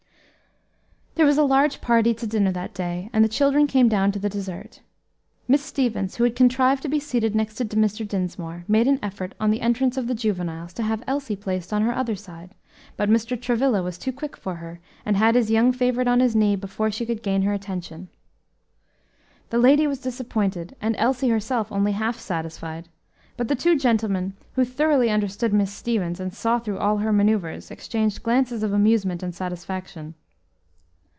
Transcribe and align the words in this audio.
There 1.15 1.27
was 1.27 1.37
a 1.37 1.43
large 1.43 1.81
party 1.81 2.15
to 2.15 2.25
dinner 2.25 2.51
that 2.53 2.73
day, 2.73 3.09
and 3.13 3.23
the 3.23 3.29
children 3.29 3.67
came 3.67 3.87
down 3.87 4.11
to 4.13 4.17
the 4.17 4.29
dessert. 4.29 4.81
Miss 5.47 5.61
Stevens, 5.63 6.15
who 6.15 6.23
had 6.23 6.35
contrived 6.35 6.81
to 6.81 6.87
be 6.89 6.99
seated 6.99 7.35
next 7.35 7.55
to 7.55 7.65
Mr. 7.65 8.07
Dinsmore, 8.07 8.65
made 8.67 8.87
an 8.87 8.97
effort, 9.03 9.35
on 9.39 9.51
the 9.51 9.61
entrance 9.61 9.97
of 9.97 10.07
the 10.07 10.15
juveniles, 10.15 10.73
to 10.73 10.83
have 10.83 11.03
Elsie 11.05 11.35
placed 11.35 11.71
on 11.71 11.83
her 11.83 11.93
other 11.95 12.15
side; 12.15 12.55
but 12.97 13.07
Mr. 13.09 13.39
Travilla 13.39 13.83
was 13.83 13.99
too 13.99 14.11
quick 14.11 14.35
for 14.35 14.55
her, 14.55 14.79
and 15.05 15.15
had 15.15 15.35
his 15.35 15.51
young 15.51 15.71
favorite 15.71 16.07
on 16.07 16.21
his 16.21 16.35
knee 16.35 16.55
before 16.55 16.89
she 16.89 17.05
could 17.05 17.21
gain 17.21 17.43
her 17.43 17.53
attention. 17.53 18.09
The 19.51 19.59
lady 19.59 19.85
was 19.85 19.99
disappointed, 19.99 20.75
and 20.81 20.95
Elsie 20.97 21.29
herself 21.29 21.71
only 21.71 21.91
half 21.91 22.17
satisfied; 22.17 22.89
but 23.37 23.47
the 23.47 23.55
two 23.55 23.77
gentlemen, 23.77 24.33
who 24.53 24.65
thoroughly 24.65 25.11
understood 25.11 25.53
Miss 25.53 25.71
Stevens 25.71 26.19
and 26.19 26.33
saw 26.33 26.57
through 26.57 26.79
all 26.79 26.97
her 26.97 27.13
manoeuvres, 27.13 27.69
exchanged 27.69 28.23
glances 28.23 28.63
of 28.63 28.73
amusement 28.73 29.21
and 29.21 29.35
satisfaction. 29.35 30.15